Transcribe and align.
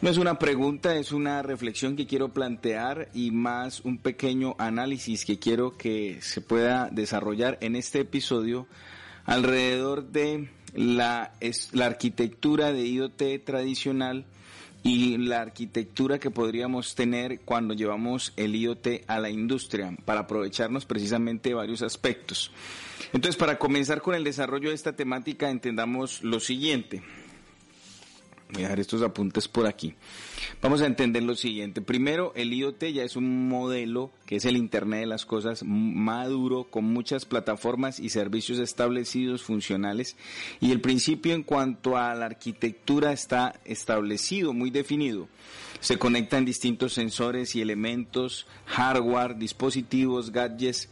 No 0.00 0.10
es 0.10 0.18
una 0.18 0.38
pregunta, 0.38 0.96
es 0.96 1.12
una 1.12 1.42
reflexión 1.42 1.96
que 1.96 2.06
quiero 2.06 2.28
plantear 2.28 3.08
y 3.14 3.30
más 3.30 3.80
un 3.80 3.98
pequeño 3.98 4.54
análisis 4.58 5.24
que 5.24 5.38
quiero 5.38 5.76
que 5.76 6.18
se 6.20 6.40
pueda 6.40 6.90
desarrollar 6.92 7.58
en 7.60 7.74
este 7.74 8.00
episodio 8.00 8.66
alrededor 9.24 10.10
de 10.10 10.50
la, 10.74 11.32
la 11.72 11.86
arquitectura 11.86 12.72
de 12.72 12.86
IoT 12.86 13.22
tradicional 13.44 14.26
y 14.84 15.16
la 15.16 15.40
arquitectura 15.40 16.20
que 16.20 16.30
podríamos 16.30 16.94
tener 16.94 17.40
cuando 17.40 17.72
llevamos 17.72 18.34
el 18.36 18.54
IoT 18.54 19.04
a 19.06 19.18
la 19.18 19.30
industria 19.30 19.96
para 20.04 20.20
aprovecharnos 20.20 20.84
precisamente 20.84 21.48
de 21.48 21.54
varios 21.54 21.80
aspectos. 21.80 22.52
Entonces, 23.14 23.36
para 23.36 23.58
comenzar 23.58 24.02
con 24.02 24.14
el 24.14 24.24
desarrollo 24.24 24.68
de 24.68 24.74
esta 24.74 24.92
temática, 24.92 25.48
entendamos 25.48 26.22
lo 26.22 26.38
siguiente. 26.38 27.02
Voy 28.50 28.62
a 28.62 28.66
dejar 28.66 28.80
estos 28.80 29.02
apuntes 29.02 29.48
por 29.48 29.66
aquí. 29.66 29.94
Vamos 30.60 30.82
a 30.82 30.86
entender 30.86 31.22
lo 31.22 31.34
siguiente. 31.34 31.80
Primero, 31.80 32.32
el 32.36 32.52
IoT 32.52 32.84
ya 32.92 33.02
es 33.02 33.16
un 33.16 33.48
modelo 33.48 34.12
que 34.26 34.36
es 34.36 34.44
el 34.44 34.56
Internet 34.56 35.00
de 35.00 35.06
las 35.06 35.24
Cosas 35.24 35.64
maduro, 35.64 36.64
con 36.64 36.84
muchas 36.84 37.24
plataformas 37.24 37.98
y 37.98 38.10
servicios 38.10 38.58
establecidos, 38.58 39.42
funcionales. 39.42 40.16
Y 40.60 40.72
el 40.72 40.80
principio 40.80 41.34
en 41.34 41.42
cuanto 41.42 41.96
a 41.96 42.14
la 42.14 42.26
arquitectura 42.26 43.12
está 43.12 43.58
establecido, 43.64 44.52
muy 44.52 44.70
definido. 44.70 45.28
Se 45.80 45.98
conectan 45.98 46.44
distintos 46.44 46.92
sensores 46.92 47.56
y 47.56 47.62
elementos, 47.62 48.46
hardware, 48.66 49.36
dispositivos, 49.36 50.30
gadgets. 50.30 50.90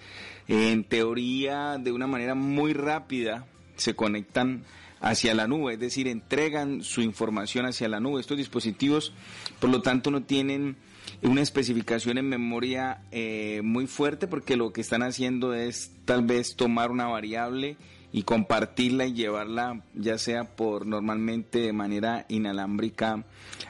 En 0.48 0.84
teoría, 0.84 1.78
de 1.78 1.92
una 1.92 2.06
manera 2.06 2.34
muy 2.34 2.72
rápida, 2.72 3.46
se 3.76 3.94
conectan 3.94 4.64
hacia 5.02 5.34
la 5.34 5.48
nube, 5.48 5.74
es 5.74 5.80
decir, 5.80 6.06
entregan 6.08 6.82
su 6.82 7.02
información 7.02 7.66
hacia 7.66 7.88
la 7.88 8.00
nube. 8.00 8.20
Estos 8.20 8.38
dispositivos, 8.38 9.12
por 9.58 9.68
lo 9.68 9.82
tanto, 9.82 10.10
no 10.10 10.22
tienen 10.22 10.76
una 11.22 11.42
especificación 11.42 12.18
en 12.18 12.28
memoria 12.28 13.02
eh, 13.10 13.60
muy 13.64 13.86
fuerte 13.86 14.28
porque 14.28 14.56
lo 14.56 14.72
que 14.72 14.80
están 14.80 15.02
haciendo 15.02 15.54
es 15.54 15.90
tal 16.04 16.24
vez 16.24 16.54
tomar 16.54 16.92
una 16.92 17.06
variable 17.06 17.76
y 18.12 18.22
compartirla 18.22 19.06
y 19.06 19.14
llevarla 19.14 19.82
ya 19.94 20.18
sea 20.18 20.44
por 20.44 20.86
normalmente 20.86 21.58
de 21.60 21.72
manera 21.72 22.26
inalámbrica 22.28 23.24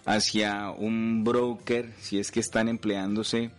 hacia 0.05 0.71
un 0.71 1.25
broker 1.25 1.93
si 2.01 2.19
es 2.19 2.31
que 2.31 2.41
están 2.41 2.69
empleándose 2.69 3.51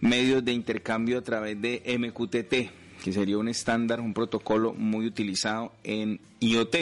medios 0.00 0.44
de 0.44 0.52
intercambio 0.52 1.18
a 1.18 1.22
través 1.22 1.60
de 1.60 1.82
MQTT 1.98 2.85
que 3.02 3.12
sería 3.12 3.38
un 3.38 3.48
estándar, 3.48 4.00
un 4.00 4.14
protocolo 4.14 4.74
muy 4.74 5.06
utilizado 5.06 5.72
en 5.84 6.20
IoT. 6.40 6.76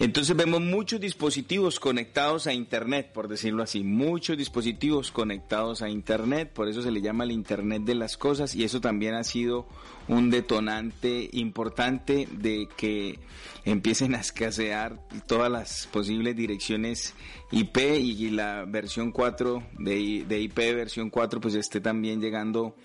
Entonces 0.00 0.36
vemos 0.36 0.60
muchos 0.60 1.00
dispositivos 1.00 1.80
conectados 1.80 2.46
a 2.46 2.52
Internet, 2.52 3.10
por 3.12 3.26
decirlo 3.26 3.64
así, 3.64 3.82
muchos 3.82 4.38
dispositivos 4.38 5.10
conectados 5.10 5.82
a 5.82 5.88
Internet, 5.88 6.52
por 6.52 6.68
eso 6.68 6.82
se 6.82 6.92
le 6.92 7.00
llama 7.00 7.24
el 7.24 7.32
Internet 7.32 7.82
de 7.82 7.96
las 7.96 8.16
Cosas 8.16 8.54
y 8.54 8.62
eso 8.62 8.80
también 8.80 9.14
ha 9.14 9.24
sido 9.24 9.66
un 10.06 10.30
detonante 10.30 11.28
importante 11.32 12.28
de 12.30 12.68
que 12.76 13.18
empiecen 13.64 14.14
a 14.14 14.20
escasear 14.20 15.00
todas 15.26 15.50
las 15.50 15.88
posibles 15.88 16.36
direcciones 16.36 17.14
IP 17.50 17.78
y 17.98 18.30
la 18.30 18.66
versión 18.66 19.10
4 19.10 19.64
de, 19.80 20.24
de 20.28 20.40
IP 20.40 20.56
versión 20.76 21.10
4 21.10 21.40
pues 21.40 21.54
esté 21.54 21.80
también 21.80 22.20
llegando 22.20 22.76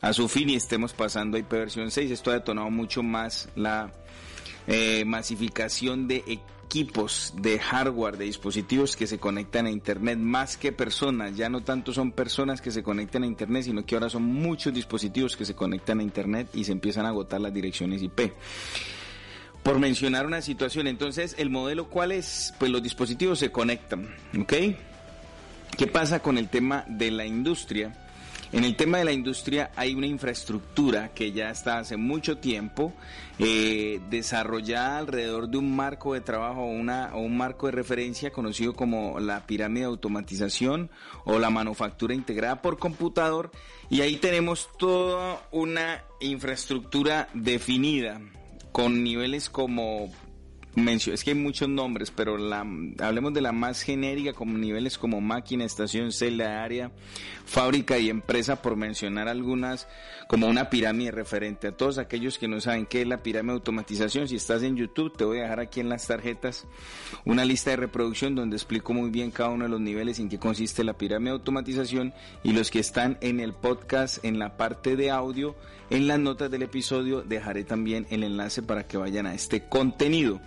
a 0.00 0.12
su 0.12 0.28
fin 0.28 0.50
y 0.50 0.54
estemos 0.54 0.92
pasando 0.92 1.36
a 1.36 1.40
IP 1.40 1.50
versión 1.50 1.90
6. 1.90 2.10
Esto 2.10 2.30
ha 2.30 2.34
detonado 2.34 2.70
mucho 2.70 3.02
más 3.02 3.48
la 3.56 3.92
eh, 4.66 5.04
masificación 5.04 6.08
de 6.08 6.24
equipos, 6.26 7.32
de 7.36 7.58
hardware, 7.58 8.16
de 8.16 8.24
dispositivos 8.24 8.96
que 8.96 9.06
se 9.06 9.18
conectan 9.18 9.66
a 9.66 9.70
Internet 9.70 10.18
más 10.18 10.56
que 10.56 10.72
personas. 10.72 11.36
Ya 11.36 11.48
no 11.48 11.62
tanto 11.62 11.92
son 11.92 12.12
personas 12.12 12.60
que 12.60 12.70
se 12.70 12.82
conectan 12.82 13.22
a 13.22 13.26
Internet, 13.26 13.64
sino 13.64 13.84
que 13.84 13.94
ahora 13.94 14.10
son 14.10 14.24
muchos 14.24 14.74
dispositivos 14.74 15.36
que 15.36 15.44
se 15.44 15.54
conectan 15.54 16.00
a 16.00 16.02
Internet 16.02 16.48
y 16.54 16.64
se 16.64 16.72
empiezan 16.72 17.06
a 17.06 17.10
agotar 17.10 17.40
las 17.40 17.54
direcciones 17.54 18.02
IP. 18.02 18.32
Por 19.62 19.80
mencionar 19.80 20.26
una 20.26 20.42
situación, 20.42 20.86
entonces, 20.86 21.34
¿el 21.38 21.50
modelo 21.50 21.88
cuál 21.88 22.12
es? 22.12 22.54
Pues 22.58 22.70
los 22.70 22.82
dispositivos 22.82 23.40
se 23.40 23.50
conectan, 23.50 24.14
¿ok? 24.38 24.52
¿Qué 25.76 25.86
pasa 25.88 26.20
con 26.20 26.38
el 26.38 26.48
tema 26.48 26.84
de 26.88 27.10
la 27.10 27.26
industria? 27.26 28.05
En 28.52 28.64
el 28.64 28.76
tema 28.76 28.98
de 28.98 29.04
la 29.04 29.12
industria 29.12 29.72
hay 29.74 29.94
una 29.94 30.06
infraestructura 30.06 31.12
que 31.12 31.32
ya 31.32 31.50
está 31.50 31.78
hace 31.78 31.96
mucho 31.96 32.38
tiempo 32.38 32.92
eh, 33.38 34.00
desarrollada 34.08 34.98
alrededor 34.98 35.48
de 35.48 35.58
un 35.58 35.74
marco 35.74 36.14
de 36.14 36.20
trabajo 36.20 36.62
o 36.62 37.18
un 37.18 37.36
marco 37.36 37.66
de 37.66 37.72
referencia 37.72 38.30
conocido 38.30 38.74
como 38.74 39.18
la 39.18 39.46
pirámide 39.46 39.80
de 39.80 39.86
automatización 39.86 40.90
o 41.24 41.38
la 41.38 41.50
manufactura 41.50 42.14
integrada 42.14 42.62
por 42.62 42.78
computador. 42.78 43.50
Y 43.90 44.02
ahí 44.02 44.16
tenemos 44.16 44.68
toda 44.78 45.42
una 45.50 46.04
infraestructura 46.20 47.28
definida 47.34 48.20
con 48.70 49.02
niveles 49.02 49.50
como 49.50 50.12
es 50.76 51.24
que 51.24 51.30
hay 51.30 51.36
muchos 51.36 51.70
nombres, 51.70 52.10
pero 52.10 52.36
la, 52.36 52.66
hablemos 53.00 53.32
de 53.32 53.40
la 53.40 53.52
más 53.52 53.80
genérica, 53.80 54.34
como 54.34 54.58
niveles 54.58 54.98
como 54.98 55.22
máquina, 55.22 55.64
estación, 55.64 56.12
celda, 56.12 56.62
área, 56.62 56.92
fábrica 57.46 57.98
y 57.98 58.10
empresa, 58.10 58.60
por 58.60 58.76
mencionar 58.76 59.26
algunas, 59.26 59.88
como 60.28 60.46
una 60.46 60.68
pirámide 60.68 61.12
referente 61.12 61.68
a 61.68 61.72
todos 61.72 61.96
aquellos 61.96 62.38
que 62.38 62.46
no 62.46 62.60
saben 62.60 62.84
qué 62.84 63.02
es 63.02 63.08
la 63.08 63.22
pirámide 63.22 63.52
de 63.52 63.58
automatización. 63.58 64.28
Si 64.28 64.36
estás 64.36 64.62
en 64.62 64.76
YouTube, 64.76 65.16
te 65.16 65.24
voy 65.24 65.38
a 65.38 65.44
dejar 65.44 65.60
aquí 65.60 65.80
en 65.80 65.88
las 65.88 66.06
tarjetas 66.06 66.66
una 67.24 67.46
lista 67.46 67.70
de 67.70 67.76
reproducción 67.76 68.34
donde 68.34 68.56
explico 68.56 68.92
muy 68.92 69.08
bien 69.08 69.30
cada 69.30 69.48
uno 69.48 69.64
de 69.64 69.70
los 69.70 69.80
niveles 69.80 70.18
en 70.18 70.28
que 70.28 70.38
consiste 70.38 70.84
la 70.84 70.98
pirámide 70.98 71.30
de 71.30 71.36
automatización 71.36 72.12
y 72.44 72.52
los 72.52 72.70
que 72.70 72.80
están 72.80 73.16
en 73.22 73.40
el 73.40 73.54
podcast, 73.54 74.22
en 74.26 74.38
la 74.38 74.58
parte 74.58 74.94
de 74.96 75.10
audio, 75.10 75.56
en 75.88 76.06
las 76.06 76.18
notas 76.18 76.50
del 76.50 76.62
episodio, 76.62 77.22
dejaré 77.22 77.64
también 77.64 78.06
el 78.10 78.24
enlace 78.24 78.62
para 78.62 78.86
que 78.86 78.96
vayan 78.96 79.26
a 79.26 79.34
este 79.34 79.68
contenido. 79.68 80.40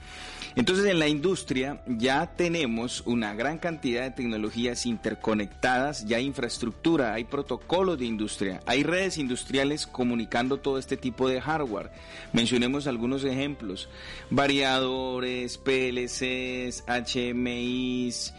Entonces 0.56 0.86
en 0.88 1.00
la 1.00 1.08
industria 1.08 1.82
ya 1.88 2.26
tenemos 2.36 3.04
una 3.06 3.34
gran 3.34 3.60
cantidad 3.60 4.04
de 4.04 4.12
tecnologías 4.12 4.86
interconectadas, 4.86 6.06
ya 6.06 6.18
hay 6.18 6.26
infraestructura, 6.26 7.14
hay 7.14 7.24
protocolos 7.24 8.00
de 8.00 8.06
industria, 8.06 8.60
hay 8.66 8.84
redes 8.84 9.18
industriales 9.18 9.86
comunicando 9.88 10.58
todo 10.58 10.78
este 10.78 10.98
tipo 10.98 11.30
de 11.30 11.40
hardware. 11.40 11.92
Mencionemos 12.34 12.88
algunos 12.88 13.24
ejemplos, 13.24 13.90
variadores, 14.32 15.58
PLCs, 15.58 16.84
HMIs, 16.88 18.34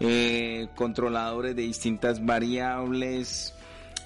eh, 0.00 0.68
controladores 0.74 1.56
de 1.56 1.62
distintas 1.62 2.24
variables, 2.24 3.54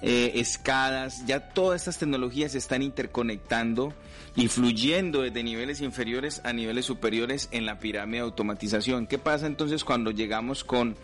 eh, 0.02 0.32
escadas, 0.36 1.26
ya 1.26 1.48
todas 1.48 1.82
estas 1.82 1.98
tecnologías 1.98 2.52
se 2.52 2.58
están 2.58 2.82
interconectando 2.82 3.92
y 4.36 4.48
fluyendo 4.48 5.22
desde 5.22 5.42
niveles 5.42 5.80
inferiores 5.80 6.40
a 6.44 6.52
niveles 6.52 6.84
superiores 6.84 7.48
en 7.50 7.66
la 7.66 7.80
pirámide 7.80 8.18
de 8.18 8.24
automatización. 8.24 9.06
¿Qué 9.06 9.18
pasa 9.18 9.46
entonces 9.46 9.84
cuando 9.84 10.12
llegamos 10.12 10.62
con 10.62 10.96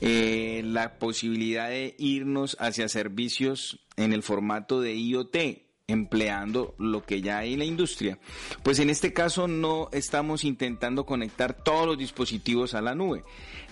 eh, 0.00 0.62
la 0.64 0.98
posibilidad 0.98 1.68
de 1.68 1.96
irnos 1.98 2.56
hacia 2.60 2.88
servicios 2.88 3.80
en 3.96 4.12
el 4.12 4.22
formato 4.22 4.80
de 4.80 4.94
IoT? 4.94 5.65
Empleando 5.88 6.74
lo 6.78 7.04
que 7.04 7.22
ya 7.22 7.38
hay 7.38 7.52
en 7.52 7.60
la 7.60 7.64
industria. 7.64 8.18
Pues 8.64 8.80
en 8.80 8.90
este 8.90 9.12
caso 9.12 9.46
no 9.46 9.88
estamos 9.92 10.42
intentando 10.42 11.06
conectar 11.06 11.52
todos 11.52 11.86
los 11.86 11.96
dispositivos 11.96 12.74
a 12.74 12.80
la 12.80 12.96
nube. 12.96 13.22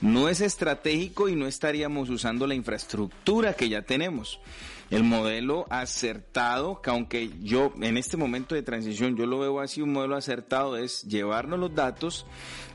No 0.00 0.28
es 0.28 0.40
estratégico 0.40 1.28
y 1.28 1.34
no 1.34 1.48
estaríamos 1.48 2.10
usando 2.10 2.46
la 2.46 2.54
infraestructura 2.54 3.54
que 3.54 3.68
ya 3.68 3.82
tenemos 3.82 4.38
el 4.90 5.02
modelo 5.02 5.66
acertado, 5.70 6.80
que 6.80 6.90
aunque 6.90 7.30
yo 7.42 7.72
en 7.80 7.96
este 7.96 8.16
momento 8.16 8.54
de 8.54 8.62
transición 8.62 9.16
yo 9.16 9.26
lo 9.26 9.40
veo 9.40 9.58
así, 9.58 9.82
un 9.82 9.92
modelo 9.92 10.14
acertado 10.14 10.76
es 10.76 11.02
llevarnos 11.02 11.58
los 11.58 11.74
datos 11.74 12.26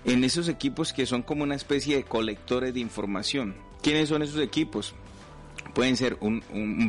en 0.03 0.25
esos 0.25 0.50
equipos 0.50 0.91
que 0.91 1.06
son 1.06 1.21
como 1.21 1.44
una 1.44 1.56
especie 1.56 1.95
de 1.95 2.03
colectores 2.03 2.74
de 2.74 2.81
información. 2.81 3.56
¿Quiénes 3.81 4.09
son 4.09 4.21
esos 4.21 4.41
equipos? 4.41 4.95
Pueden 5.74 5.98
ser 5.98 6.18
un, 6.21 6.42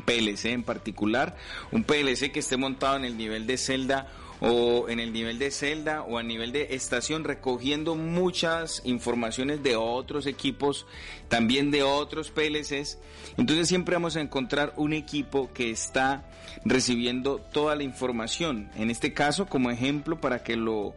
PLC 0.05 0.47
en 0.47 0.62
particular, 0.62 1.37
un 1.73 1.85
PLC 1.85 2.32
que 2.32 2.41
esté 2.41 2.56
montado 2.56 2.97
en 2.97 3.05
el 3.05 3.17
nivel 3.17 3.47
de 3.47 3.56
celda 3.56 4.09
o 4.41 4.88
en 4.88 5.00
el 5.00 5.12
nivel 5.12 5.38
de 5.38 5.50
celda 5.50 6.03
o 6.03 6.19
a 6.19 6.23
nivel 6.23 6.53
de 6.53 6.69
estación 6.75 7.25
recogiendo 7.25 7.94
muchas 7.94 8.81
informaciones 8.85 9.62
de 9.62 9.77
otros 9.77 10.27
equipos, 10.27 10.87
también 11.29 11.71
de 11.71 11.82
otros 11.82 12.31
PLCs. 12.31 12.99
Entonces 13.37 13.69
siempre 13.69 13.97
vamos 13.97 14.17
a 14.17 14.21
encontrar 14.21 14.73
un 14.77 14.93
equipo 14.94 15.53
que 15.53 15.71
está 15.71 16.25
recibiendo 16.65 17.38
toda 17.38 17.76
la 17.76 17.83
información. 17.83 18.71
En 18.76 18.91
este 18.91 19.12
caso, 19.12 19.47
como 19.47 19.71
ejemplo, 19.71 20.21
para 20.21 20.43
que 20.43 20.56
lo 20.56 20.94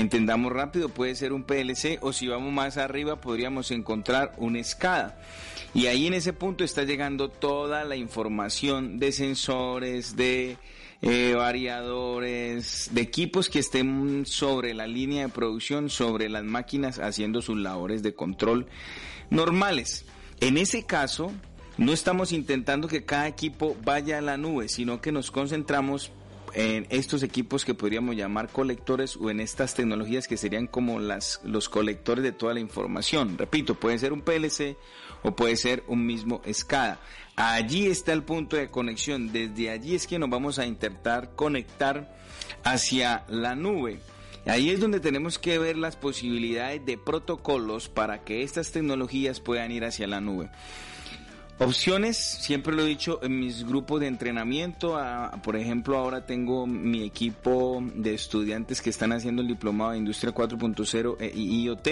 entendamos 0.00 0.52
rápido, 0.52 0.88
puede 0.88 1.14
ser 1.14 1.32
un 1.32 1.42
PLC 1.42 1.98
o 2.00 2.12
si 2.12 2.28
vamos 2.28 2.52
más 2.52 2.76
arriba 2.76 3.20
podríamos 3.20 3.70
encontrar 3.70 4.32
un 4.36 4.62
SCADA. 4.62 5.18
Y 5.74 5.86
ahí 5.86 6.06
en 6.06 6.14
ese 6.14 6.32
punto 6.32 6.64
está 6.64 6.84
llegando 6.84 7.28
toda 7.28 7.84
la 7.84 7.96
información 7.96 8.98
de 8.98 9.12
sensores, 9.12 10.16
de 10.16 10.56
eh, 11.02 11.34
variadores, 11.36 12.90
de 12.92 13.00
equipos 13.02 13.48
que 13.48 13.58
estén 13.58 14.24
sobre 14.26 14.74
la 14.74 14.86
línea 14.86 15.26
de 15.26 15.28
producción, 15.28 15.90
sobre 15.90 16.28
las 16.28 16.44
máquinas, 16.44 16.98
haciendo 16.98 17.42
sus 17.42 17.58
labores 17.58 18.02
de 18.02 18.14
control 18.14 18.66
normales. 19.30 20.06
En 20.40 20.56
ese 20.56 20.84
caso, 20.84 21.32
no 21.78 21.92
estamos 21.92 22.32
intentando 22.32 22.88
que 22.88 23.04
cada 23.04 23.28
equipo 23.28 23.76
vaya 23.84 24.18
a 24.18 24.22
la 24.22 24.36
nube, 24.36 24.68
sino 24.68 25.00
que 25.00 25.12
nos 25.12 25.30
concentramos 25.30 26.10
en 26.56 26.86
estos 26.88 27.22
equipos 27.22 27.66
que 27.66 27.74
podríamos 27.74 28.16
llamar 28.16 28.48
colectores 28.48 29.16
o 29.16 29.28
en 29.28 29.40
estas 29.40 29.74
tecnologías 29.74 30.26
que 30.26 30.38
serían 30.38 30.66
como 30.66 30.98
las, 30.98 31.38
los 31.44 31.68
colectores 31.68 32.24
de 32.24 32.32
toda 32.32 32.54
la 32.54 32.60
información. 32.60 33.36
Repito, 33.36 33.74
puede 33.74 33.98
ser 33.98 34.14
un 34.14 34.22
PLC 34.22 34.78
o 35.22 35.36
puede 35.36 35.56
ser 35.56 35.84
un 35.86 36.06
mismo 36.06 36.40
SCADA. 36.50 36.98
Allí 37.36 37.88
está 37.88 38.14
el 38.14 38.22
punto 38.22 38.56
de 38.56 38.70
conexión. 38.70 39.32
Desde 39.32 39.68
allí 39.68 39.94
es 39.94 40.06
que 40.06 40.18
nos 40.18 40.30
vamos 40.30 40.58
a 40.58 40.64
intentar 40.64 41.34
conectar 41.36 42.16
hacia 42.64 43.26
la 43.28 43.54
nube. 43.54 44.00
Ahí 44.46 44.70
es 44.70 44.80
donde 44.80 45.00
tenemos 45.00 45.38
que 45.38 45.58
ver 45.58 45.76
las 45.76 45.96
posibilidades 45.96 46.86
de 46.86 46.96
protocolos 46.96 47.90
para 47.90 48.24
que 48.24 48.42
estas 48.42 48.72
tecnologías 48.72 49.40
puedan 49.40 49.72
ir 49.72 49.84
hacia 49.84 50.06
la 50.06 50.22
nube. 50.22 50.48
Opciones, 51.58 52.18
siempre 52.18 52.74
lo 52.74 52.82
he 52.82 52.86
dicho 52.86 53.18
en 53.22 53.40
mis 53.40 53.66
grupos 53.66 54.00
de 54.00 54.08
entrenamiento, 54.08 55.00
por 55.42 55.56
ejemplo 55.56 55.96
ahora 55.96 56.26
tengo 56.26 56.66
mi 56.66 57.02
equipo 57.02 57.82
de 57.94 58.12
estudiantes 58.12 58.82
que 58.82 58.90
están 58.90 59.12
haciendo 59.12 59.40
el 59.40 59.48
diplomado 59.48 59.92
de 59.92 59.98
Industria 59.98 60.34
4.0 60.34 61.16
e 61.18 61.32
IoT 61.34 61.88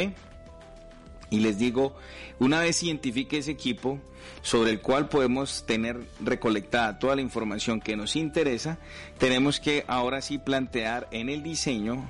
y 1.31 1.40
les 1.40 1.56
digo, 1.56 1.96
una 2.38 2.61
vez 2.61 2.82
identifique 2.82 3.38
ese 3.38 3.52
equipo 3.52 3.99
sobre 4.43 4.70
el 4.70 4.81
cual 4.81 5.08
podemos 5.08 5.64
tener 5.64 5.99
recolectada 6.20 6.99
toda 6.99 7.16
la 7.16 7.22
información 7.22 7.81
que 7.81 7.96
nos 7.96 8.16
interesa, 8.16 8.76
tenemos 9.16 9.61
que 9.61 9.84
ahora 9.88 10.20
sí 10.20 10.37
plantear 10.37 11.08
en 11.11 11.31
el 11.31 11.43
diseño 11.43 12.05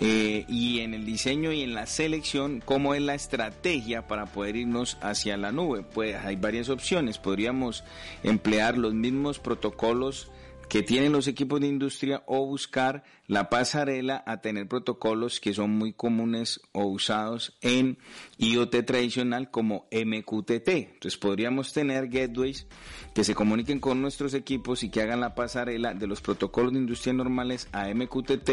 eh, 0.00 0.44
y 0.48 0.80
en 0.80 0.92
el 0.92 1.06
diseño 1.06 1.52
y 1.52 1.62
en 1.62 1.74
la 1.74 1.86
selección 1.86 2.62
cómo 2.64 2.94
es 2.94 3.02
la 3.02 3.14
estrategia 3.14 4.06
para 4.06 4.26
poder 4.26 4.56
irnos 4.56 4.98
hacia 5.00 5.36
la 5.36 5.52
nube. 5.52 5.82
Pues 5.82 6.16
hay 6.16 6.36
varias 6.36 6.68
opciones, 6.68 7.18
podríamos 7.18 7.84
emplear 8.22 8.76
los 8.76 8.94
mismos 8.94 9.38
protocolos 9.38 10.30
que 10.68 10.82
tienen 10.82 11.12
los 11.12 11.28
equipos 11.28 11.60
de 11.60 11.66
industria 11.66 12.22
o 12.26 12.46
buscar 12.46 13.04
la 13.26 13.48
pasarela 13.48 14.22
a 14.26 14.40
tener 14.40 14.68
protocolos 14.68 15.40
que 15.40 15.54
son 15.54 15.70
muy 15.70 15.92
comunes 15.92 16.60
o 16.72 16.84
usados 16.84 17.56
en 17.62 17.98
IoT 18.38 18.84
tradicional 18.84 19.50
como 19.50 19.86
MQTT. 19.90 20.68
Entonces 20.68 21.16
podríamos 21.16 21.72
tener 21.72 22.08
gateways 22.08 22.66
que 23.14 23.24
se 23.24 23.34
comuniquen 23.34 23.80
con 23.80 24.02
nuestros 24.02 24.34
equipos 24.34 24.82
y 24.82 24.90
que 24.90 25.00
hagan 25.00 25.20
la 25.20 25.34
pasarela 25.34 25.94
de 25.94 26.06
los 26.06 26.20
protocolos 26.20 26.72
de 26.72 26.80
industria 26.80 27.14
normales 27.14 27.68
a 27.72 27.88
MQTT 27.88 28.50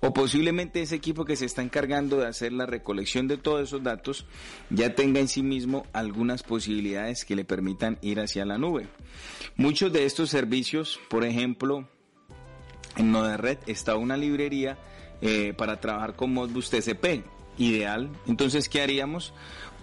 o 0.00 0.12
posiblemente 0.12 0.82
ese 0.82 0.96
equipo 0.96 1.24
que 1.24 1.36
se 1.36 1.46
está 1.46 1.62
encargando 1.62 2.18
de 2.18 2.26
hacer 2.26 2.52
la 2.52 2.66
recolección 2.66 3.28
de 3.28 3.38
todos 3.38 3.62
esos 3.62 3.82
datos 3.82 4.26
ya 4.70 4.94
tenga 4.94 5.20
en 5.20 5.28
sí 5.28 5.42
mismo 5.42 5.86
algunas 5.92 6.42
posibilidades 6.42 7.24
que 7.24 7.36
le 7.36 7.44
permitan 7.44 7.98
ir 8.02 8.20
hacia 8.20 8.44
la 8.44 8.58
nube. 8.58 8.86
Muchos 9.56 9.92
de 9.92 10.04
estos 10.04 10.30
servicios, 10.30 10.98
por 11.08 11.24
ejemplo, 11.24 11.51
en 12.96 13.12
Node-RED 13.12 13.58
está 13.66 13.96
una 13.96 14.16
librería 14.16 14.78
eh, 15.20 15.54
para 15.56 15.80
trabajar 15.80 16.14
con 16.14 16.32
Modbus 16.32 16.70
TCP, 16.70 17.24
ideal. 17.58 18.10
Entonces, 18.26 18.68
¿qué 18.68 18.82
haríamos? 18.82 19.32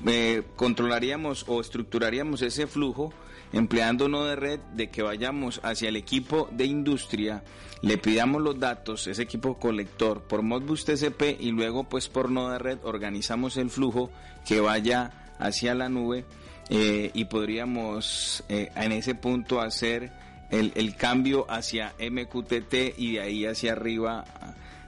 Eh, 0.05 0.43
controlaríamos 0.55 1.45
o 1.47 1.61
estructuraríamos 1.61 2.41
ese 2.41 2.67
flujo 2.67 3.13
empleando 3.51 4.07
Node-RED 4.07 4.59
de 4.73 4.89
que 4.89 5.01
vayamos 5.01 5.59
hacia 5.63 5.89
el 5.89 5.95
equipo 5.95 6.47
de 6.51 6.65
industria, 6.65 7.43
le 7.81 7.97
pidamos 7.97 8.41
los 8.41 8.59
datos, 8.59 9.07
ese 9.07 9.23
equipo 9.23 9.57
colector 9.57 10.21
por 10.21 10.43
Modbus 10.43 10.85
TCP 10.85 11.39
y 11.39 11.51
luego 11.51 11.85
pues 11.85 12.07
por 12.09 12.29
Node-RED 12.29 12.79
organizamos 12.83 13.57
el 13.57 13.71
flujo 13.71 14.11
que 14.47 14.59
vaya 14.59 15.33
hacia 15.39 15.73
la 15.73 15.89
nube 15.89 16.25
eh, 16.69 17.09
y 17.13 17.25
podríamos 17.25 18.43
en 18.47 18.91
ese 18.91 19.15
punto 19.15 19.59
hacer 19.61 20.11
el, 20.49 20.71
el, 20.75 20.95
cambio 20.95 21.45
hacia 21.49 21.93
MQTT 21.99 22.97
y 22.97 23.13
de 23.13 23.21
ahí 23.21 23.45
hacia 23.45 23.73
arriba 23.73 24.25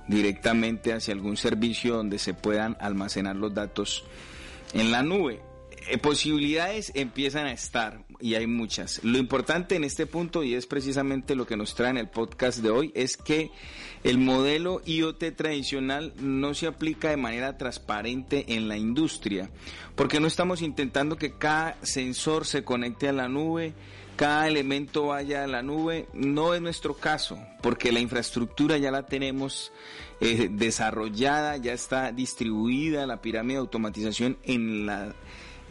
directamente 0.07 0.93
hacia 0.93 1.13
algún 1.13 1.37
servicio 1.37 1.95
donde 1.95 2.19
se 2.19 2.33
puedan 2.33 2.75
almacenar 2.79 3.35
los 3.35 3.53
datos 3.53 4.03
en 4.73 4.91
la 4.91 5.03
nube. 5.03 5.50
Eh, 5.87 5.97
posibilidades 5.97 6.91
empiezan 6.95 7.47
a 7.47 7.51
estar 7.51 8.05
y 8.19 8.35
hay 8.35 8.47
muchas. 8.47 9.03
Lo 9.03 9.17
importante 9.17 9.75
en 9.75 9.83
este 9.83 10.05
punto, 10.05 10.43
y 10.43 10.53
es 10.53 10.67
precisamente 10.67 11.35
lo 11.35 11.45
que 11.47 11.57
nos 11.57 11.75
trae 11.75 11.89
en 11.89 11.97
el 11.97 12.09
podcast 12.09 12.59
de 12.59 12.69
hoy, 12.69 12.91
es 12.95 13.17
que 13.17 13.51
el 14.03 14.17
modelo 14.17 14.81
IoT 14.85 15.35
tradicional 15.35 16.13
no 16.19 16.53
se 16.53 16.67
aplica 16.67 17.09
de 17.09 17.17
manera 17.17 17.57
transparente 17.57 18.55
en 18.55 18.67
la 18.67 18.77
industria, 18.77 19.49
porque 19.95 20.19
no 20.19 20.27
estamos 20.27 20.61
intentando 20.61 21.17
que 21.17 21.37
cada 21.37 21.77
sensor 21.83 22.45
se 22.45 22.63
conecte 22.63 23.09
a 23.09 23.13
la 23.13 23.27
nube, 23.27 23.73
cada 24.15 24.47
elemento 24.47 25.07
vaya 25.07 25.43
a 25.43 25.47
la 25.47 25.63
nube, 25.63 26.07
no 26.13 26.53
es 26.53 26.61
nuestro 26.61 26.93
caso, 26.93 27.39
porque 27.63 27.91
la 27.91 27.99
infraestructura 27.99 28.77
ya 28.77 28.91
la 28.91 29.07
tenemos 29.07 29.71
eh, 30.19 30.47
desarrollada, 30.51 31.57
ya 31.57 31.73
está 31.73 32.11
distribuida 32.11 33.07
la 33.07 33.21
pirámide 33.21 33.55
de 33.55 33.61
automatización 33.61 34.37
en 34.43 34.85
la 34.85 35.15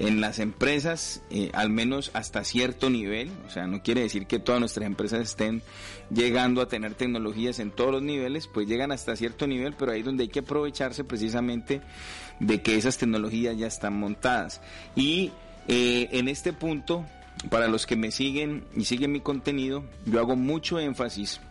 en 0.00 0.22
las 0.22 0.38
empresas, 0.38 1.22
eh, 1.30 1.50
al 1.52 1.68
menos 1.68 2.10
hasta 2.14 2.42
cierto 2.42 2.88
nivel, 2.88 3.30
o 3.46 3.50
sea, 3.50 3.66
no 3.66 3.82
quiere 3.82 4.00
decir 4.00 4.26
que 4.26 4.38
todas 4.38 4.58
nuestras 4.58 4.86
empresas 4.86 5.20
estén 5.20 5.62
llegando 6.10 6.62
a 6.62 6.68
tener 6.68 6.94
tecnologías 6.94 7.58
en 7.58 7.70
todos 7.70 7.92
los 7.92 8.02
niveles, 8.02 8.46
pues 8.46 8.66
llegan 8.66 8.92
hasta 8.92 9.14
cierto 9.14 9.46
nivel, 9.46 9.74
pero 9.78 9.92
ahí 9.92 10.00
es 10.00 10.06
donde 10.06 10.22
hay 10.22 10.30
que 10.30 10.38
aprovecharse 10.38 11.04
precisamente 11.04 11.82
de 12.40 12.62
que 12.62 12.76
esas 12.76 12.96
tecnologías 12.96 13.58
ya 13.58 13.66
están 13.66 13.92
montadas. 13.92 14.62
Y 14.96 15.32
eh, 15.68 16.08
en 16.12 16.28
este 16.28 16.54
punto, 16.54 17.04
para 17.50 17.68
los 17.68 17.86
que 17.86 17.96
me 17.96 18.10
siguen 18.10 18.64
y 18.74 18.86
siguen 18.86 19.12
mi 19.12 19.20
contenido, 19.20 19.84
yo 20.06 20.18
hago 20.18 20.34
mucho 20.34 20.78
énfasis 20.78 21.42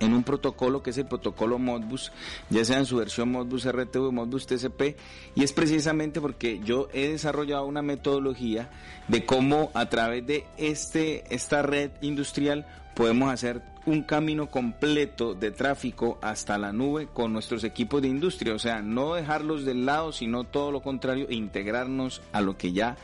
en 0.00 0.14
un 0.14 0.24
protocolo 0.24 0.82
que 0.82 0.90
es 0.90 0.98
el 0.98 1.06
protocolo 1.06 1.58
Modbus, 1.58 2.10
ya 2.48 2.64
sea 2.64 2.78
en 2.78 2.86
su 2.86 2.96
versión 2.96 3.30
Modbus 3.30 3.70
RTV 3.70 4.08
o 4.08 4.12
Modbus 4.12 4.46
TCP, 4.46 4.96
y 5.36 5.44
es 5.44 5.52
precisamente 5.52 6.20
porque 6.20 6.60
yo 6.64 6.88
he 6.92 7.08
desarrollado 7.08 7.66
una 7.66 7.82
metodología 7.82 8.70
de 9.08 9.24
cómo 9.24 9.70
a 9.74 9.88
través 9.88 10.26
de 10.26 10.46
este, 10.56 11.32
esta 11.34 11.62
red 11.62 11.90
industrial 12.00 12.66
podemos 12.94 13.32
hacer 13.32 13.62
un 13.86 14.02
camino 14.02 14.50
completo 14.50 15.34
de 15.34 15.50
tráfico 15.50 16.18
hasta 16.20 16.58
la 16.58 16.72
nube 16.72 17.08
con 17.12 17.32
nuestros 17.32 17.64
equipos 17.64 18.02
de 18.02 18.08
industria, 18.08 18.54
o 18.54 18.58
sea, 18.58 18.82
no 18.82 19.14
dejarlos 19.14 19.64
del 19.64 19.86
lado, 19.86 20.12
sino 20.12 20.44
todo 20.44 20.70
lo 20.70 20.82
contrario, 20.82 21.26
e 21.28 21.34
integrarnos 21.34 22.22
a 22.32 22.40
lo 22.40 22.56
que 22.56 22.72
ya 22.72 22.96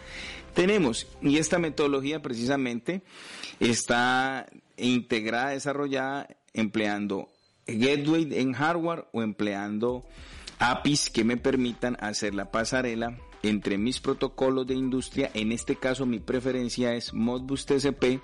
tenemos. 0.54 1.06
Y 1.22 1.38
esta 1.38 1.58
metodología 1.58 2.20
precisamente 2.20 3.02
está 3.60 4.46
integrada, 4.76 5.50
desarrollada 5.50 6.28
empleando 6.56 7.28
gateway 7.66 8.28
en 8.32 8.52
hardware 8.52 9.06
o 9.12 9.22
empleando 9.22 10.04
APIs 10.58 11.10
que 11.10 11.24
me 11.24 11.36
permitan 11.36 11.96
hacer 12.00 12.34
la 12.34 12.50
pasarela 12.50 13.18
entre 13.42 13.78
mis 13.78 14.00
protocolos 14.00 14.66
de 14.66 14.74
industria, 14.74 15.30
en 15.34 15.52
este 15.52 15.76
caso 15.76 16.06
mi 16.06 16.18
preferencia 16.18 16.94
es 16.94 17.12
Modbus 17.12 17.66
TCP 17.66 18.20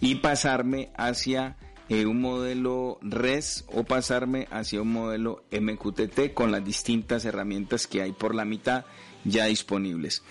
y 0.00 0.16
pasarme 0.16 0.90
hacia 0.96 1.56
eh, 1.88 2.06
un 2.06 2.20
modelo 2.20 2.98
RES 3.02 3.64
o 3.72 3.82
pasarme 3.82 4.46
hacia 4.50 4.82
un 4.82 4.92
modelo 4.92 5.42
MQTT 5.50 6.34
con 6.34 6.52
las 6.52 6.64
distintas 6.64 7.24
herramientas 7.24 7.86
que 7.86 8.02
hay 8.02 8.12
por 8.12 8.34
la 8.34 8.44
mitad 8.44 8.84
ya 9.24 9.46
disponibles. 9.46 10.22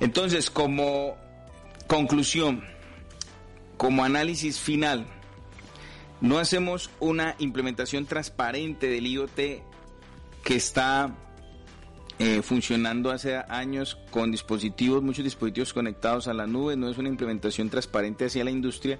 Entonces, 0.00 0.50
como 0.50 1.16
conclusión, 1.86 2.64
como 3.76 4.04
análisis 4.04 4.58
final, 4.58 5.06
no 6.20 6.38
hacemos 6.38 6.90
una 7.00 7.34
implementación 7.38 8.06
transparente 8.06 8.88
del 8.88 9.06
IoT 9.06 9.36
que 10.42 10.54
está 10.54 11.14
eh, 12.18 12.40
funcionando 12.40 13.10
hace 13.10 13.36
años 13.36 13.98
con 14.10 14.30
dispositivos, 14.30 15.02
muchos 15.02 15.22
dispositivos 15.22 15.74
conectados 15.74 16.28
a 16.28 16.32
la 16.32 16.46
nube, 16.46 16.74
no 16.74 16.88
es 16.88 16.96
una 16.96 17.10
implementación 17.10 17.68
transparente 17.68 18.24
hacia 18.24 18.42
la 18.42 18.50
industria, 18.50 18.98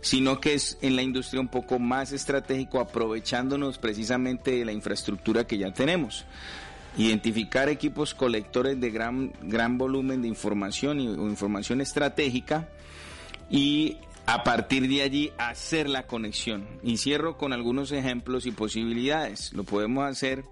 sino 0.00 0.40
que 0.40 0.54
es 0.54 0.76
en 0.82 0.96
la 0.96 1.02
industria 1.02 1.40
un 1.40 1.48
poco 1.48 1.78
más 1.78 2.10
estratégico, 2.10 2.80
aprovechándonos 2.80 3.78
precisamente 3.78 4.50
de 4.50 4.64
la 4.64 4.72
infraestructura 4.72 5.46
que 5.46 5.58
ya 5.58 5.72
tenemos. 5.72 6.24
Identificar 6.96 7.68
equipos 7.68 8.12
colectores 8.12 8.80
de 8.80 8.90
gran, 8.90 9.32
gran 9.42 9.78
volumen 9.78 10.22
de 10.22 10.26
información 10.26 10.98
y, 10.98 11.06
o 11.06 11.28
información 11.28 11.80
estratégica 11.80 12.68
y 13.50 13.98
a 14.28 14.44
partir 14.44 14.86
de 14.90 15.00
allí 15.00 15.32
hacer 15.38 15.88
la 15.88 16.06
conexión. 16.06 16.68
Y 16.82 16.98
cierro 16.98 17.38
con 17.38 17.54
algunos 17.54 17.92
ejemplos 17.92 18.44
y 18.44 18.50
posibilidades. 18.50 19.54
Lo 19.54 19.64
podemos 19.64 20.04
hacer 20.04 20.44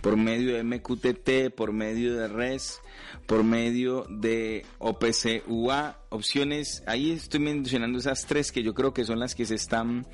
por 0.00 0.16
medio 0.16 0.56
de 0.56 0.64
MQTT, 0.64 1.54
por 1.54 1.72
medio 1.72 2.16
de 2.16 2.26
REST, 2.26 2.80
por 3.26 3.44
medio 3.44 4.06
de 4.10 4.66
OPC 4.80 5.44
UA, 5.46 6.00
opciones, 6.08 6.82
ahí 6.88 7.12
estoy 7.12 7.38
mencionando 7.38 8.00
esas 8.00 8.26
tres 8.26 8.50
que 8.50 8.64
yo 8.64 8.74
creo 8.74 8.92
que 8.92 9.04
son 9.04 9.20
las 9.20 9.36
que 9.36 9.46
se 9.46 9.54
están 9.54 10.04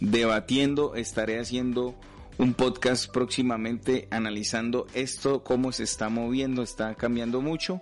debatiendo, 0.00 0.96
estaré 0.96 1.38
haciendo 1.38 1.94
un 2.36 2.54
podcast 2.54 3.08
próximamente 3.12 4.08
analizando 4.10 4.88
esto, 4.92 5.44
cómo 5.44 5.70
se 5.70 5.84
está 5.84 6.08
moviendo, 6.08 6.64
está 6.64 6.96
cambiando 6.96 7.40
mucho 7.40 7.80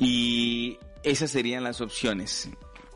y 0.00 0.78
esas 1.04 1.30
serían 1.30 1.62
las 1.62 1.80
opciones 1.80 2.50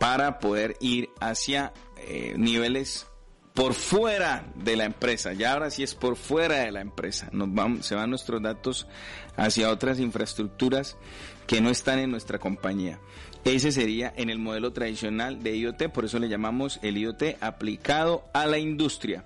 para 0.04 0.38
poder 0.38 0.76
ir 0.80 1.08
hacia 1.18 1.72
eh, 1.96 2.34
niveles 2.36 3.06
por 3.54 3.72
fuera 3.72 4.52
de 4.54 4.76
la 4.76 4.84
empresa. 4.84 5.32
Ya 5.32 5.54
ahora 5.54 5.70
sí 5.70 5.82
es 5.82 5.94
por 5.94 6.16
fuera 6.16 6.56
de 6.56 6.72
la 6.72 6.82
empresa. 6.82 7.30
Nos 7.32 7.54
vamos, 7.54 7.86
se 7.86 7.94
van 7.94 8.10
nuestros 8.10 8.42
datos 8.42 8.86
hacia 9.34 9.70
otras 9.70 9.98
infraestructuras 10.00 10.98
que 11.46 11.62
no 11.62 11.70
están 11.70 12.00
en 12.00 12.10
nuestra 12.10 12.38
compañía. 12.38 13.00
Ese 13.46 13.72
sería 13.72 14.12
en 14.14 14.28
el 14.28 14.38
modelo 14.38 14.74
tradicional 14.74 15.42
de 15.42 15.56
IoT, 15.56 15.84
por 15.84 16.04
eso 16.04 16.18
le 16.18 16.28
llamamos 16.28 16.80
el 16.82 16.98
IoT 16.98 17.38
aplicado 17.40 18.26
a 18.34 18.44
la 18.44 18.58
industria. 18.58 19.24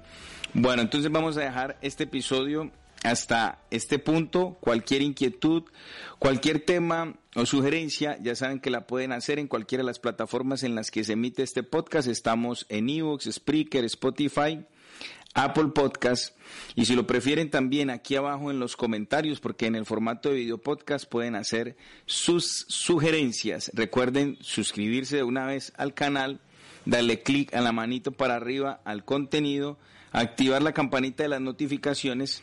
Bueno, 0.54 0.82
entonces 0.82 1.11
vamos 1.11 1.37
a 1.38 1.40
dejar 1.40 1.76
este 1.82 2.04
episodio 2.04 2.70
hasta 3.02 3.58
este 3.73 3.99
punto. 3.99 4.56
Cualquier 4.61 5.02
inquietud, 5.02 5.64
cualquier 6.20 6.61
tema 6.61 7.16
o 7.38 7.47
sugerencia, 7.47 8.18
ya 8.21 8.35
saben 8.35 8.59
que 8.59 8.68
la 8.68 8.87
pueden 8.88 9.12
hacer 9.12 9.38
en 9.38 9.47
cualquiera 9.47 9.83
de 9.83 9.87
las 9.87 10.00
plataformas 10.00 10.64
en 10.64 10.75
las 10.75 10.90
que 10.90 11.04
se 11.04 11.12
emite 11.12 11.45
este 11.45 11.62
podcast. 11.62 12.09
Estamos 12.09 12.66
en 12.68 12.90
Evox, 12.90 13.30
Spreaker, 13.30 13.85
Spotify. 13.85 14.64
Apple 15.35 15.68
Podcast 15.73 16.35
y 16.75 16.87
si 16.87 16.97
lo 16.97 17.07
prefieren 17.07 17.50
también 17.50 17.90
aquí 17.90 18.16
abajo 18.16 18.50
en 18.50 18.59
los 18.59 18.76
comentarios 18.76 19.38
porque 19.38 19.66
en 19.66 19.76
el 19.76 19.85
formato 19.85 20.30
de 20.30 20.37
video 20.37 20.59
podcast 20.59 21.09
pueden 21.09 21.37
hacer 21.37 21.76
sus 22.07 22.64
sugerencias. 22.68 23.71
Recuerden 23.75 24.38
suscribirse 24.40 25.16
de 25.16 25.23
una 25.23 25.47
vez 25.47 25.73
al 25.76 25.95
canal, 25.95 26.40
darle 26.87 27.23
clic 27.23 27.54
a 27.54 27.61
la 27.61 27.71
manito 27.71 28.11
para 28.11 28.35
arriba 28.35 28.80
al 28.85 29.04
contenido, 29.04 29.78
activar 30.11 30.62
la 30.62 30.73
campanita 30.73 31.23
de 31.23 31.28
las 31.28 31.42
notificaciones 31.42 32.42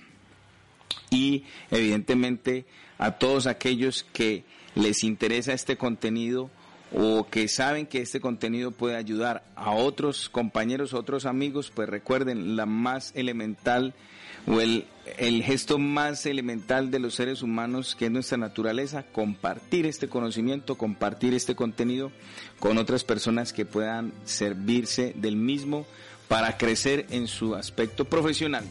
y 1.09 1.43
evidentemente 1.71 2.65
a 2.97 3.17
todos 3.17 3.47
aquellos 3.47 4.05
que 4.13 4.45
les 4.75 5.03
interesa 5.03 5.53
este 5.53 5.77
contenido 5.77 6.49
o 6.93 7.27
que 7.29 7.47
saben 7.47 7.87
que 7.87 8.01
este 8.01 8.21
contenido 8.21 8.71
puede 8.71 8.95
ayudar 8.95 9.43
a 9.55 9.71
otros 9.71 10.29
compañeros, 10.29 10.93
otros 10.93 11.25
amigos, 11.25 11.71
pues 11.73 11.89
recuerden 11.89 12.55
la 12.55 12.65
más 12.65 13.11
elemental 13.15 13.93
o 14.47 14.61
el, 14.61 14.85
el 15.17 15.43
gesto 15.43 15.79
más 15.79 16.25
elemental 16.25 16.91
de 16.91 16.99
los 16.99 17.15
seres 17.15 17.41
humanos 17.41 17.95
que 17.95 18.05
es 18.05 18.11
nuestra 18.11 18.37
naturaleza, 18.37 19.03
compartir 19.03 19.85
este 19.85 20.07
conocimiento, 20.07 20.75
compartir 20.75 21.33
este 21.33 21.55
contenido 21.55 22.11
con 22.59 22.77
otras 22.77 23.03
personas 23.03 23.53
que 23.53 23.65
puedan 23.65 24.13
servirse 24.23 25.13
del 25.15 25.35
mismo 25.35 25.85
para 26.27 26.57
crecer 26.57 27.07
en 27.09 27.27
su 27.27 27.55
aspecto 27.55 28.05
profesional. 28.05 28.65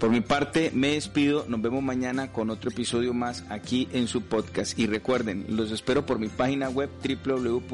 Por 0.00 0.10
mi 0.10 0.22
parte, 0.22 0.72
me 0.74 0.94
despido. 0.94 1.44
Nos 1.46 1.60
vemos 1.60 1.82
mañana 1.82 2.32
con 2.32 2.48
otro 2.48 2.70
episodio 2.70 3.12
más 3.12 3.44
aquí 3.50 3.86
en 3.92 4.08
su 4.08 4.22
podcast. 4.22 4.78
Y 4.78 4.86
recuerden, 4.86 5.44
los 5.50 5.70
espero 5.72 6.06
por 6.06 6.18
mi 6.18 6.28
página 6.28 6.70
web 6.70 6.88
www.eeymuc.co. 7.04 7.68